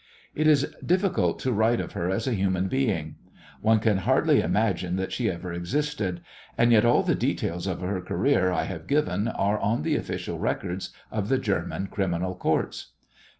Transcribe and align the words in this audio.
It 0.33 0.47
is 0.47 0.65
difficult 0.83 1.37
to 1.41 1.51
write 1.53 1.79
of 1.79 1.91
her 1.91 2.09
as 2.09 2.25
a 2.25 2.33
human 2.33 2.67
being. 2.67 3.17
One 3.61 3.77
can 3.77 3.97
hardly 3.97 4.41
imagine 4.41 4.95
that 4.95 5.11
she 5.11 5.29
ever 5.29 5.53
existed, 5.53 6.21
and 6.57 6.71
yet 6.71 6.85
all 6.85 7.03
the 7.03 7.13
details 7.13 7.67
of 7.67 7.81
her 7.81 8.01
career 8.01 8.51
I 8.51 8.63
have 8.63 8.87
given 8.87 9.27
are 9.27 9.59
on 9.59 9.83
the 9.83 9.95
official 9.95 10.39
records 10.39 10.89
of 11.11 11.29
the 11.29 11.37
German 11.37 11.85
Criminal 11.85 12.33
Courts. 12.33 12.93